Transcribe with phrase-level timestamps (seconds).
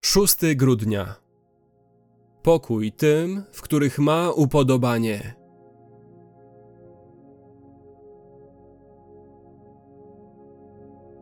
[0.00, 1.14] 6 grudnia.
[2.42, 5.34] Pokój tym, w których ma upodobanie.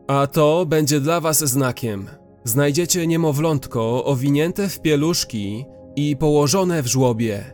[0.07, 2.09] A to będzie dla was znakiem.
[2.43, 5.65] Znajdziecie niemowlątko owinięte w pieluszki
[5.95, 7.53] i położone w żłobie.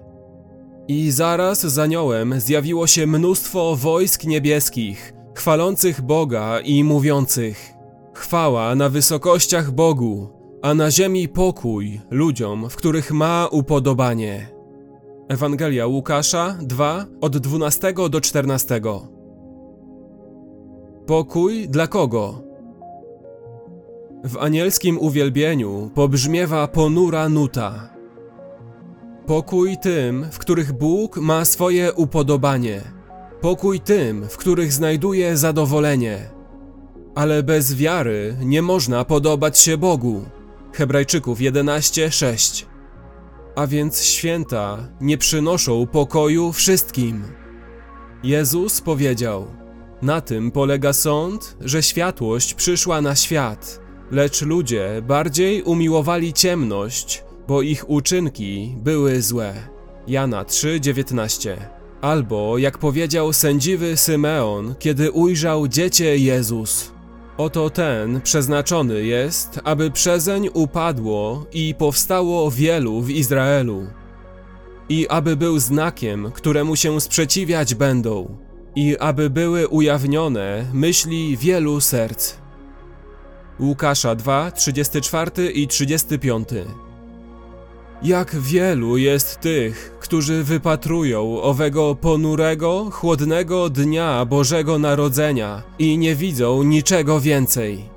[0.88, 7.74] I zaraz za niołem zjawiło się mnóstwo wojsk niebieskich, chwalących Boga i mówiących:
[8.14, 10.33] Chwała na wysokościach Bogu,
[10.64, 14.48] a na ziemi pokój ludziom, w których ma upodobanie.
[15.30, 18.82] Ewangelia Łukasza 2 od 12 do 14.
[21.06, 22.42] Pokój dla kogo?
[24.24, 27.90] W anielskim uwielbieniu pobrzmiewa ponura nuta.
[29.26, 32.82] Pokój tym, w których Bóg ma swoje upodobanie.
[33.42, 36.30] Pokój tym, w których znajduje zadowolenie.
[37.16, 40.26] Ale bez wiary nie można podobać się Bogu.
[40.74, 42.66] Hebrajczyków 11:6.
[43.56, 47.24] A więc święta nie przynoszą pokoju wszystkim.
[48.24, 49.48] Jezus powiedział:
[50.02, 57.62] Na tym polega sąd, że światłość przyszła na świat, lecz ludzie bardziej umiłowali ciemność, bo
[57.62, 59.54] ich uczynki były złe.
[60.08, 61.58] Jana 3:19.
[62.02, 66.93] Albo jak powiedział sędziwy Symeon, kiedy ujrzał dziecię Jezus.
[67.38, 73.88] Oto ten przeznaczony jest, aby przezeń upadło i powstało wielu w Izraelu.
[74.90, 78.38] I aby był znakiem, któremu się sprzeciwiać będą,
[78.76, 82.34] i aby były ujawnione myśli wielu serc.
[83.60, 86.48] Łukasza 2, 34 i 35.
[88.04, 96.64] Jak wielu jest tych, którzy wypatrują owego ponurego, chłodnego dnia Bożego Narodzenia i nie widzą
[96.64, 97.90] niczego więcej.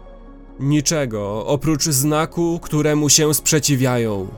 [0.60, 4.28] Niczego oprócz znaku, któremu się sprzeciwiają.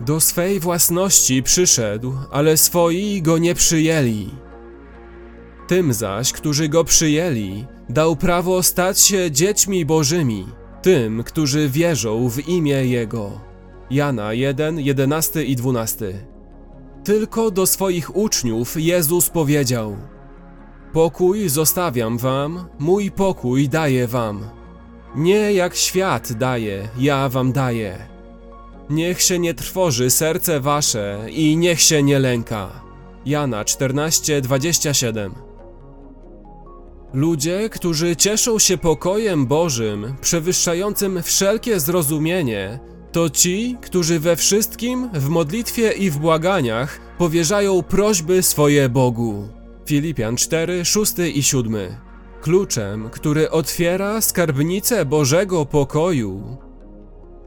[0.00, 4.30] Do swej własności przyszedł, ale swoi go nie przyjęli.
[5.68, 10.46] Tym zaś, którzy go przyjęli, dał prawo stać się dziećmi Bożymi,
[10.82, 13.51] tym, którzy wierzą w imię Jego.
[13.92, 16.26] Jana 1, 11 i 12.
[17.04, 19.96] Tylko do swoich uczniów Jezus powiedział:
[20.92, 24.44] Pokój zostawiam wam, mój pokój daję wam.
[25.16, 27.98] Nie jak świat daje, ja wam daję.
[28.90, 32.82] Niech się nie trwoży serce wasze i niech się nie lęka.
[33.26, 35.34] Jana 14, 27.
[37.12, 42.80] Ludzie, którzy cieszą się pokojem Bożym, przewyższającym wszelkie zrozumienie,
[43.12, 49.48] to ci, którzy we wszystkim, w modlitwie i w błaganiach, powierzają prośby swoje Bogu.
[49.86, 51.76] Filipian 4, 6 i 7.
[52.40, 56.56] Kluczem, który otwiera skarbnicę Bożego pokoju,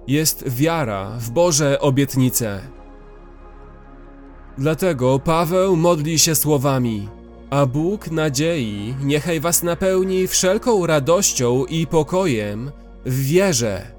[0.08, 2.62] jest wiara w Boże obietnice.
[4.58, 7.10] Dlatego Paweł modli się słowami:
[7.50, 12.72] A Bóg nadziei niechaj was napełni wszelką radością i pokojem
[13.06, 13.95] w wierze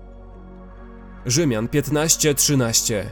[1.26, 3.04] Rzymian 15:13.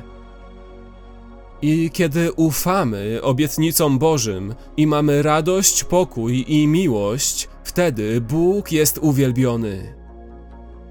[1.62, 9.94] I kiedy ufamy obietnicom Bożym i mamy radość, pokój i miłość, wtedy Bóg jest uwielbiony.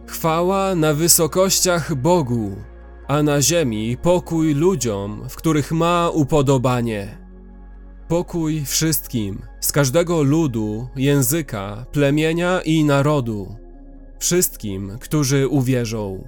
[0.07, 2.55] Chwała na wysokościach Bogu,
[3.07, 7.17] a na ziemi pokój ludziom, w których ma upodobanie.
[8.07, 13.55] Pokój wszystkim, z każdego ludu, języka, plemienia i narodu,
[14.19, 16.23] wszystkim, którzy uwierzą.